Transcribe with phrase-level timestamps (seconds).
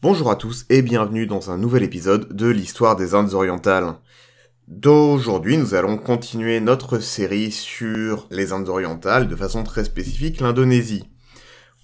[0.00, 3.96] Bonjour à tous et bienvenue dans un nouvel épisode de l'histoire des Indes orientales.
[4.68, 11.10] D'aujourd'hui, nous allons continuer notre série sur les Indes orientales, de façon très spécifique l'Indonésie.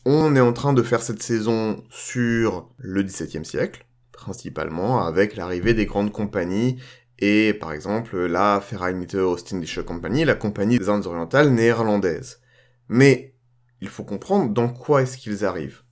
[0.04, 5.74] On est en train de faire cette saison sur le XVIIe siècle, principalement avec l'arrivée
[5.74, 6.76] des grandes compagnies
[7.18, 12.40] et par exemple la Vereinigte Ostindische Compagnie, la compagnie des Indes orientales néerlandaises.
[12.88, 13.34] Mais
[13.80, 15.83] il faut comprendre dans quoi est-ce qu'ils arrivent.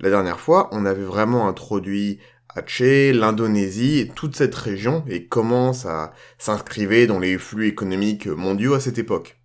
[0.00, 2.20] La dernière fois, on avait vraiment introduit
[2.54, 8.80] Aceh, l'Indonésie, toute cette région et comment ça s'inscrivait dans les flux économiques mondiaux à
[8.80, 9.40] cette époque.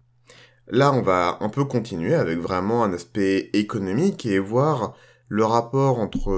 [0.67, 4.95] Là, on va un peu continuer avec vraiment un aspect économique et voir
[5.27, 6.31] le rapport entre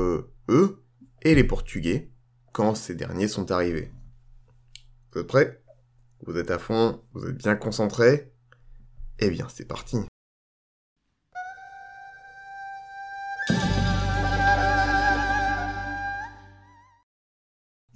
[0.50, 0.84] eux
[1.22, 2.12] et les Portugais
[2.54, 3.92] quand ces derniers sont arrivés.
[5.12, 5.62] Vous êtes prêts?
[6.26, 7.02] Vous êtes à fond?
[7.14, 8.32] Vous êtes bien concentrés?
[9.20, 9.98] Eh bien, c'est parti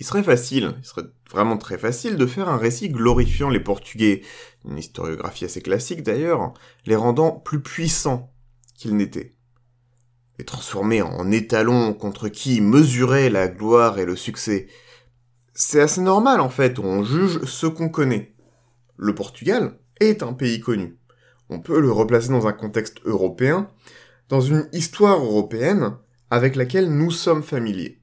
[0.10, 4.24] serait facile, il serait vraiment très facile de faire un récit glorifiant les Portugais,
[4.66, 6.54] une historiographie assez classique d'ailleurs,
[6.88, 8.34] les rendant plus puissants
[8.76, 9.36] qu'ils n'étaient.
[10.40, 14.68] Les transformer en étalons contre qui mesurer la gloire et le succès.
[15.54, 18.34] C'est assez normal en fait, on juge ce qu'on connaît.
[18.98, 20.98] Le Portugal est un pays connu.
[21.50, 23.70] On peut le replacer dans un contexte européen,
[24.28, 25.98] dans une histoire européenne
[26.32, 27.99] avec laquelle nous sommes familiers.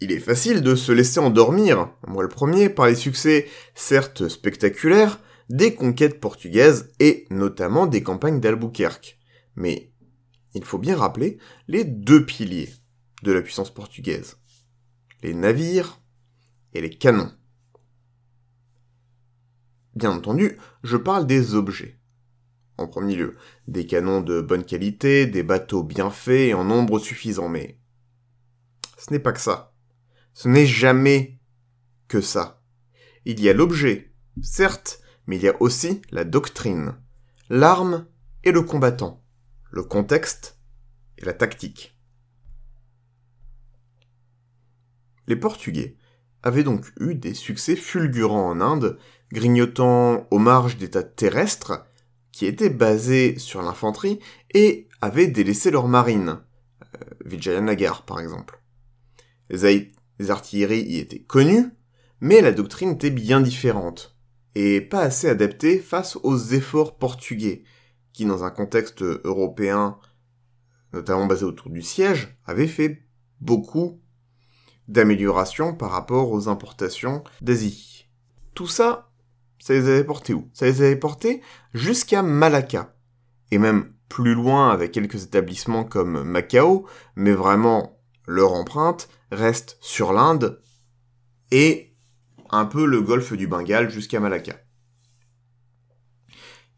[0.00, 5.20] Il est facile de se laisser endormir, moi le premier, par les succès certes spectaculaires
[5.48, 9.18] des conquêtes portugaises et notamment des campagnes d'Albuquerque.
[9.54, 9.92] Mais
[10.54, 12.68] il faut bien rappeler les deux piliers
[13.22, 14.36] de la puissance portugaise.
[15.22, 16.00] Les navires
[16.74, 17.32] et les canons.
[19.94, 21.98] Bien entendu, je parle des objets.
[22.76, 23.36] En premier lieu,
[23.66, 27.78] des canons de bonne qualité, des bateaux bien faits et en nombre suffisant, mais
[28.98, 29.75] ce n'est pas que ça.
[30.36, 31.38] Ce n'est jamais
[32.08, 32.62] que ça.
[33.24, 36.94] Il y a l'objet, certes, mais il y a aussi la doctrine,
[37.48, 38.06] l'arme
[38.44, 39.24] et le combattant,
[39.70, 40.58] le contexte
[41.16, 41.98] et la tactique.
[45.26, 45.96] Les Portugais
[46.42, 48.98] avaient donc eu des succès fulgurants en Inde,
[49.32, 51.86] grignotant aux marges d'états terrestres
[52.30, 54.20] qui étaient basés sur l'infanterie
[54.52, 56.40] et avaient délaissé leur marine,
[56.82, 58.60] euh, Vijayanagar par exemple.
[60.18, 61.70] Les artilleries y étaient connues,
[62.20, 64.16] mais la doctrine était bien différente,
[64.54, 67.64] et pas assez adaptée face aux efforts portugais,
[68.12, 69.98] qui dans un contexte européen,
[70.92, 73.02] notamment basé autour du siège, avaient fait
[73.40, 74.00] beaucoup
[74.88, 78.08] d'améliorations par rapport aux importations d'Asie.
[78.54, 79.10] Tout ça,
[79.58, 80.48] ça les avait portés où?
[80.54, 81.42] Ça les avait portés
[81.74, 82.96] jusqu'à Malacca,
[83.50, 87.95] et même plus loin avec quelques établissements comme Macao, mais vraiment
[88.26, 90.60] leur empreinte reste sur l'Inde
[91.50, 91.94] et
[92.50, 94.56] un peu le golfe du Bengale jusqu'à Malacca.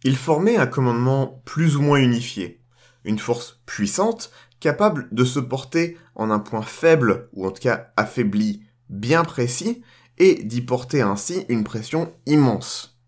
[0.04, 2.62] Ils formaient un commandement plus ou moins unifié,
[3.04, 7.92] une force puissante capable de se porter en un point faible ou en tout cas
[7.97, 9.82] affaibli bien précis
[10.19, 12.98] et d'y porter ainsi une pression immense.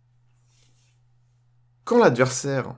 [1.85, 2.77] Quand l'adversaire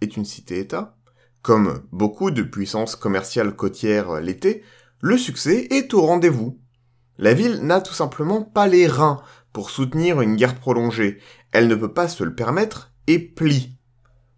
[0.00, 0.96] est une cité-État,
[1.42, 4.62] comme beaucoup de puissances commerciales côtières l'étaient,
[5.04, 6.58] le succès est au rendez-vous.
[7.18, 9.22] La ville n'a tout simplement pas les reins
[9.52, 11.20] pour soutenir une guerre prolongée.
[11.52, 13.78] Elle ne peut pas se le permettre et plie.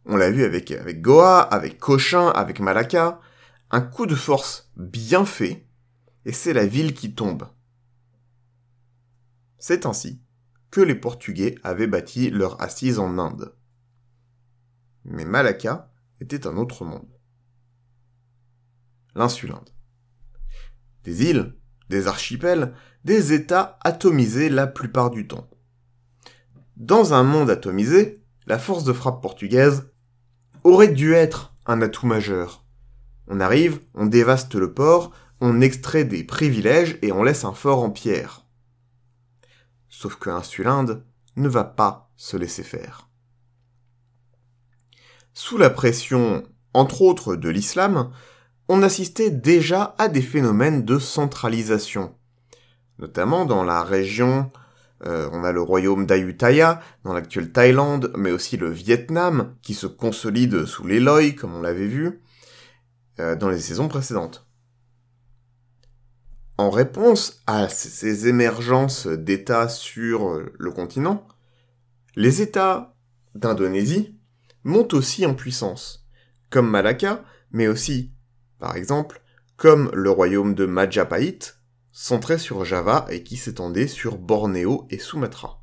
[0.06, 3.21] On l'a vu avec, Goa, avec Cochin, avec Malacca.
[3.71, 5.69] Un coup de force bien fait,
[6.25, 7.47] et c'est la ville qui tombe.
[9.59, 10.21] C'est ainsi
[10.72, 13.54] que les Portugais avaient bâti leur assise en Inde.
[15.04, 17.21] Mais Malacca était un autre monde.
[19.15, 19.76] L'insulinde
[21.07, 21.55] des îles,
[21.89, 22.75] des archipels,
[23.05, 25.49] des États atomisés la plupart du temps.
[26.77, 29.89] Dans un monde atomisé, la force de frappe portugaise
[30.65, 32.65] aurait dû être un atout majeur.
[33.29, 37.83] On arrive, on dévaste le port, on extrait des privilèges et on laisse un fort
[37.83, 38.45] en pierre.
[39.89, 41.05] Sauf que Insulinde
[41.37, 43.09] ne va pas se laisser faire.
[45.35, 46.43] Sous la pression,
[46.75, 48.11] entre autres, de l'islam,
[48.68, 52.15] on assistait déjà à des phénomènes de centralisation.
[52.98, 54.51] Notamment dans la région,
[55.04, 59.86] euh, on a le royaume d'Ayutthaya, dans l'actuelle Thaïlande, mais aussi le Vietnam, qui se
[59.86, 62.21] consolide sous les Loi, comme on l'avait vu,
[63.21, 64.47] euh, dans les saisons précédentes.
[66.59, 71.27] En réponse à ces émergences d'États sur le continent,
[72.16, 72.97] les États
[73.34, 74.19] d'Indonésie
[74.65, 76.09] montent aussi en puissance,
[76.48, 77.22] comme Malacca,
[77.53, 78.16] mais aussi
[78.59, 79.23] par exemple,
[79.57, 81.59] comme le royaume de Majapahit,
[81.93, 85.63] centré sur Java et qui s'étendait sur Bornéo et Sumatra.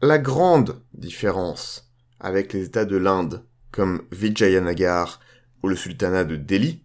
[0.00, 5.20] La grande différence avec les États de l'Inde, comme Vijayanagar
[5.62, 6.84] ou le sultanat de Delhi,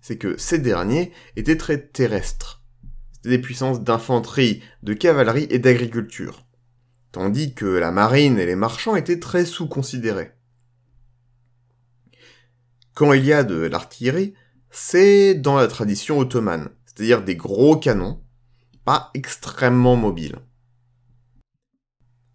[0.00, 2.62] c'est que ces derniers étaient très terrestres.
[3.12, 6.46] C'était des puissances d'infanterie, de cavalerie et d'agriculture.
[7.10, 10.35] Tandis que la marine et les marchands étaient très sous-considérés.
[12.96, 14.32] Quand il y a de l'artillerie,
[14.70, 18.24] c'est dans la tradition ottomane, c'est-à-dire des gros canons,
[18.86, 20.38] pas extrêmement mobiles.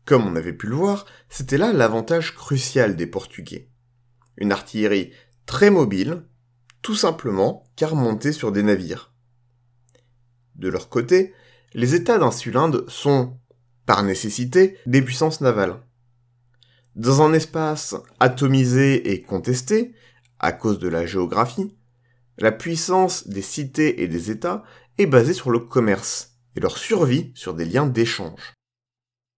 [0.06, 3.72] Comme on avait pu le voir, c'était là l'avantage crucial des Portugais.
[4.38, 5.12] Une artillerie
[5.48, 6.28] très mobile,
[6.84, 9.16] tout simplement car montée sur des navires.
[10.54, 11.34] De leur côté,
[11.74, 13.36] les États d'insulinde sont,
[13.88, 15.82] par nécessité, des puissances navales.
[16.96, 19.96] Dans un espace atomisé et contesté,
[20.42, 21.78] à cause de la géographie,
[22.38, 24.64] la puissance des cités et des États
[24.98, 28.54] est basée sur le commerce, et leur survie sur des liens d'échange.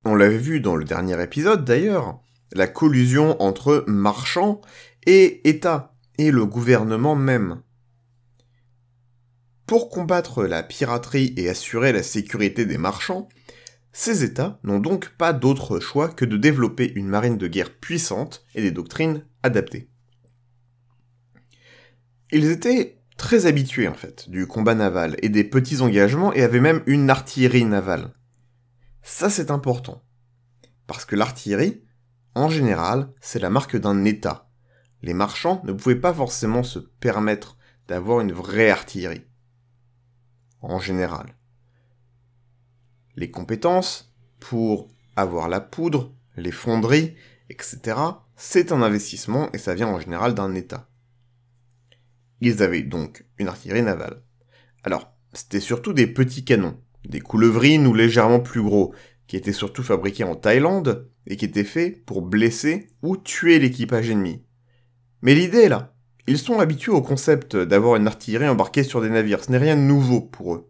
[0.06, 2.20] On l'avait vu dans le dernier épisode d'ailleurs,
[2.54, 4.62] la collusion entre marchands
[5.06, 7.62] et États, et le gouvernement même.
[9.66, 13.28] Pour combattre la piraterie et assurer la sécurité des marchands,
[13.92, 18.46] ces États n'ont donc pas d'autre choix que de développer une marine de guerre puissante
[18.56, 19.90] et des doctrines adaptées.
[22.36, 26.60] Ils étaient très habitués en fait du combat naval et des petits engagements et avaient
[26.60, 28.12] même une artillerie navale.
[29.04, 30.04] Ça, c'est important.
[30.88, 31.84] Parce que l'artillerie,
[32.34, 34.50] en général, c'est la marque d'un État.
[35.04, 37.56] Les marchands ne pouvaient pas forcément se permettre
[37.88, 39.28] d'avoir une vraie artillerie.
[40.62, 41.36] En général.
[43.16, 47.14] Les compétences pour avoir la poudre, les fonderies,
[47.52, 47.96] etc.,
[48.36, 50.90] c'est un investissement et ça vient en général d'un État.
[52.46, 54.22] Ils avaient donc une artillerie navale.
[54.84, 58.94] Alors, c'était surtout des petits canons, des coulevrines ou légèrement plus gros,
[59.28, 64.10] qui étaient surtout fabriqués en Thaïlande et qui étaient faits pour blesser ou tuer l'équipage
[64.10, 64.44] ennemi.
[65.22, 65.96] Mais l'idée est là.
[66.28, 69.78] Ils sont habitués au concept d'avoir une artillerie embarquée sur des navires, ce n'est rien
[69.78, 70.70] de nouveau pour eux.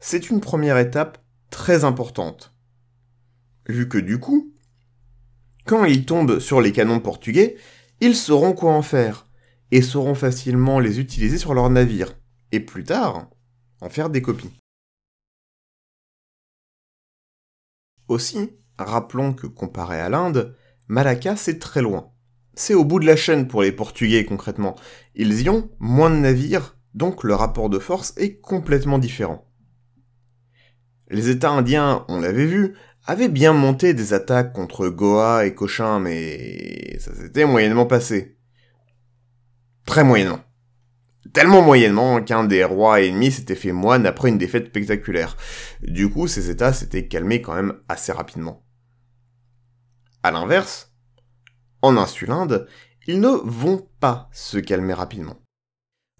[0.00, 2.52] C'est une première étape très importante.
[3.68, 4.52] Vu que du coup,
[5.64, 7.54] quand ils tombent sur les canons portugais,
[8.00, 9.28] ils sauront quoi en faire,
[9.70, 12.14] et sauront facilement les utiliser sur leurs navires,
[12.52, 13.30] et plus tard,
[13.80, 14.52] en faire des copies.
[18.08, 20.56] Aussi, rappelons que comparé à l'Inde,
[20.88, 22.12] Malacca c'est très loin.
[22.54, 24.76] C'est au bout de la chaîne pour les Portugais concrètement.
[25.14, 29.50] Ils y ont moins de navires, donc le rapport de force est complètement différent.
[31.10, 32.74] Les États indiens, on l'avait vu,
[33.06, 38.33] avaient bien monté des attaques contre Goa et Cochin, mais ça s'était moyennement passé.
[40.02, 40.40] Moyennement
[41.32, 45.36] tellement moyennement qu'un des rois ennemis s'était fait moine après une défaite spectaculaire.
[45.82, 48.64] Du coup, ces états s'étaient calmés quand même assez rapidement.
[50.22, 50.92] À l'inverse,
[51.82, 52.66] en Insulinde,
[53.06, 55.36] ils ne vont pas se calmer rapidement.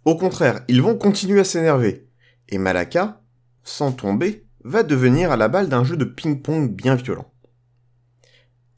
[0.04, 2.10] Au contraire, ils vont continuer à s'énerver.
[2.48, 3.22] Et Malacca,
[3.62, 7.32] sans tomber, va devenir à la balle d'un jeu de ping-pong bien violent.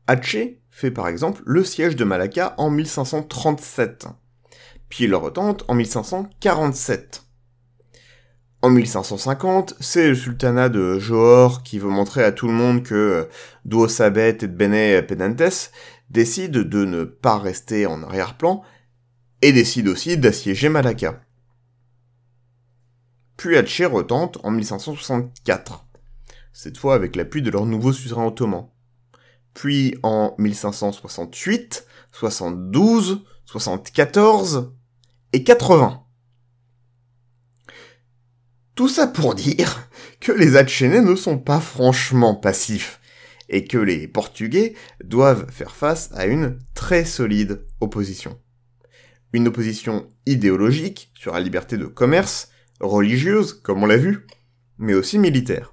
[0.06, 4.06] Aceh fait par exemple le siège de Malacca en 1537
[4.88, 7.22] puis il le retente en 1547.
[8.62, 12.94] En 1550, c'est le sultanat de Johor qui veut montrer à tout le monde que
[12.94, 13.24] euh,
[13.64, 15.70] Duosabet et Bene Penantes
[16.10, 18.62] décide de ne pas rester en arrière-plan
[19.42, 21.20] et décide aussi d'assiéger Malacca.
[23.36, 25.86] Puis Aceh retente en 1564,
[26.52, 28.68] cette fois avec l'appui de leur nouveau suzerain ottoman.
[29.52, 34.72] Puis en 1568, 72, 74
[35.32, 36.02] et 80.
[38.74, 39.88] Tout ça pour dire
[40.20, 43.00] que les Atchénais ne sont pas franchement passifs
[43.48, 44.74] et que les Portugais
[45.04, 48.36] doivent faire face à une très solide opposition.
[49.32, 52.50] Une opposition idéologique sur la liberté de commerce,
[52.80, 54.26] religieuse, comme on l'a vu,
[54.76, 55.72] mais aussi militaire.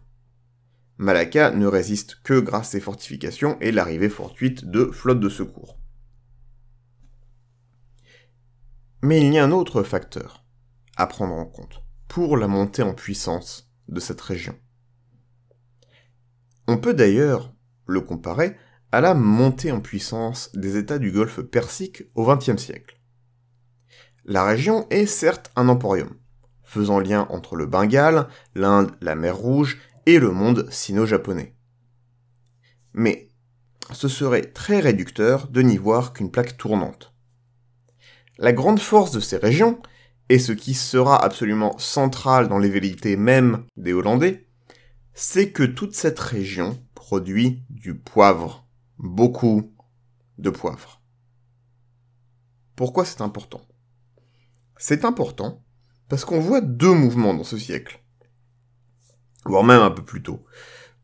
[0.99, 5.79] Malacca ne résiste que grâce à ses fortifications et l'arrivée fortuite de flottes de secours.
[9.05, 10.45] Mais il y a un autre facteur
[10.95, 14.57] à prendre en compte pour la montée en puissance de cette région.
[16.69, 17.53] On peut d'ailleurs
[17.85, 18.55] le comparer
[18.93, 22.97] à la montée en puissance des États du Golfe Persique au XXe siècle.
[24.23, 26.15] La région est certes un emporium,
[26.63, 31.57] faisant lien entre le Bengale, l'Inde, la mer Rouge et le monde sino-japonais.
[32.93, 33.27] Mais
[33.91, 37.12] ce serait très réducteur de n'y voir qu'une plaque tournante
[38.43, 39.81] La grande force de ces régions,
[40.27, 44.49] et ce qui sera absolument central dans les vérités même des Hollandais,
[45.13, 48.67] c'est que toute cette région produit du poivre.
[48.97, 49.73] Beaucoup
[50.39, 51.01] de poivre.
[52.75, 53.61] Pourquoi c'est important?
[54.75, 55.63] C'est important
[56.09, 58.03] parce qu'on voit deux mouvements dans ce siècle.
[59.45, 60.43] Voire même un peu plus tôt.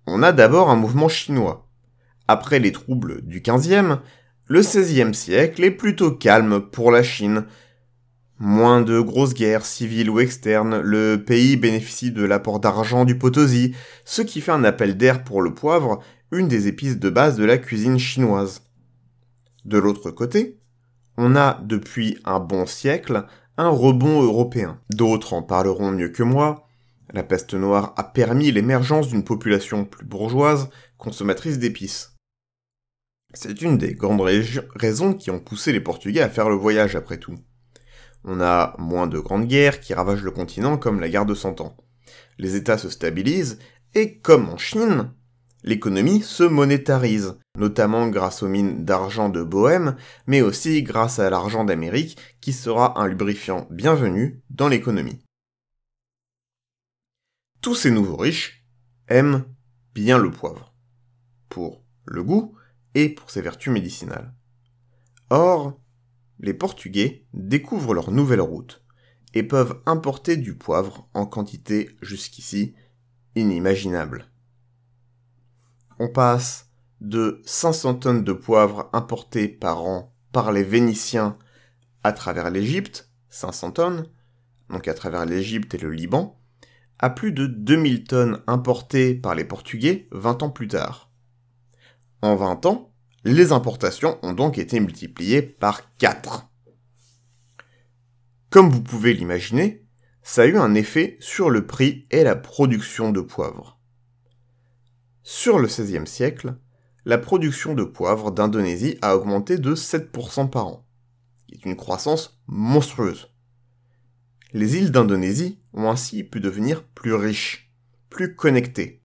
[0.07, 1.69] On a d'abord un mouvement chinois.
[2.27, 4.01] Après les troubles du XVe,
[4.49, 7.45] le XVIe siècle est plutôt calme pour la Chine.
[8.39, 13.75] Moins de grosses guerres civiles ou externes, le pays bénéficie de l'apport d'argent du Potosi,
[14.05, 16.01] ce qui fait un appel d'air pour le poivre,
[16.31, 18.63] une des épices de base de la cuisine chinoise.
[19.65, 20.57] De l'autre côté,
[21.15, 23.25] on a depuis un bon siècle
[23.57, 24.79] un rebond européen.
[24.89, 26.65] D'autres en parleront mieux que moi.
[27.13, 32.18] La peste noire a permis l'émergence d'une population plus bourgeoise, consommatrice d'épices.
[33.33, 34.21] C'est une des grandes
[34.75, 37.37] raisons qui ont poussé les Portugais à faire le voyage après tout.
[38.23, 41.61] On a moins de grandes guerres qui ravagent le continent comme la guerre de Cent
[41.61, 41.77] Ans.
[42.37, 43.59] Les États se stabilisent
[43.93, 45.13] et, comme en Chine,
[45.63, 49.95] l'économie se monétarise, notamment grâce aux mines d'argent de Bohème,
[50.25, 55.23] mais aussi grâce à l'argent d'Amérique qui sera un lubrifiant bienvenu dans l'économie.
[57.61, 58.65] Tous ces nouveaux riches
[59.07, 59.45] aiment
[59.93, 60.73] bien le poivre,
[61.49, 62.55] pour le goût,
[62.95, 64.33] et pour ses vertus médicinales.
[65.29, 65.79] Or,
[66.39, 68.83] les Portugais découvrent leur nouvelle route
[69.33, 72.73] et peuvent importer du poivre en quantité jusqu'ici
[73.35, 74.25] inimaginable.
[75.99, 76.69] On passe
[77.01, 81.37] de 500 tonnes de poivre importées par an par les Vénitiens
[82.03, 84.07] à travers l'Égypte, 500 tonnes,
[84.69, 86.39] donc à travers l'Égypte et le Liban,
[86.99, 91.08] à plus de 2000 tonnes importées par les Portugais 20 ans plus tard.
[92.21, 92.91] En 20 ans,
[93.23, 96.49] les importations ont donc été multipliées par 4.
[98.49, 99.85] Comme vous pouvez l'imaginer,
[100.21, 103.79] ça a eu un effet sur le prix et la production de poivre.
[105.23, 106.55] Sur le XVIe siècle,
[107.05, 110.87] la production de poivre d'Indonésie a augmenté de 7% par an,
[111.47, 113.31] qui est une croissance monstrueuse.
[114.51, 117.71] Les îles d'Indonésie ont ainsi pu devenir plus riches,
[118.09, 119.03] plus connectées,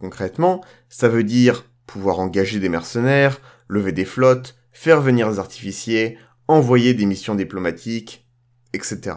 [0.00, 6.18] Concrètement, ça veut dire pouvoir engager des mercenaires, lever des flottes, faire venir des artificiers,
[6.48, 8.26] envoyer des missions diplomatiques,
[8.72, 9.16] etc.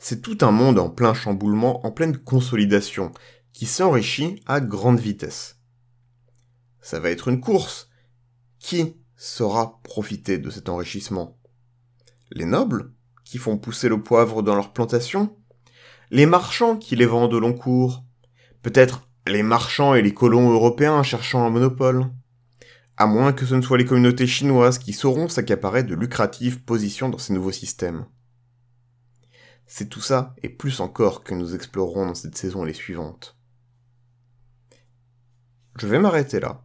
[0.00, 3.12] C'est tout un monde en plein chamboulement, en pleine consolidation,
[3.52, 5.58] qui s'enrichit à grande vitesse.
[6.80, 7.88] Ça va être une course.
[8.58, 11.38] Qui saura profiter de cet enrichissement?
[12.30, 12.92] Les nobles,
[13.24, 15.36] qui font pousser le poivre dans leurs plantations
[16.10, 18.04] Les marchands qui les vendent au long cours?
[18.64, 22.10] Peut-être les marchands et les colons européens cherchant un monopole.
[22.96, 27.10] À moins que ce ne soient les communautés chinoises qui sauront s'accaparer de lucratives positions
[27.10, 28.06] dans ces nouveaux systèmes.
[29.66, 33.36] C'est tout ça, et plus encore, que nous explorerons dans cette saison et les suivantes.
[35.76, 36.64] Je vais m'arrêter là.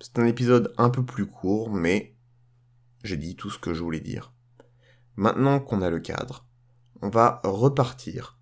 [0.00, 2.16] C'est un épisode un peu plus court, mais
[3.04, 4.32] j'ai dit tout ce que je voulais dire.
[5.14, 6.48] Maintenant qu'on a le cadre,
[7.00, 8.40] on va repartir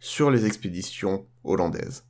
[0.00, 2.04] sur les expéditions hollandaises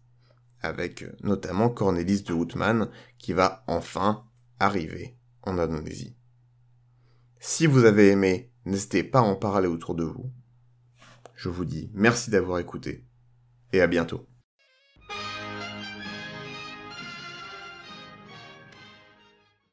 [0.63, 2.89] avec euh, notamment Cornelis de Houtman
[3.19, 4.25] qui va enfin
[4.59, 6.17] arriver en Indonésie.
[7.41, 10.33] Si vous avez aimé, n'hésitez pas à en parler autour de vous.
[11.35, 13.05] Je vous dis merci d'avoir écouté
[13.73, 14.27] et à bientôt.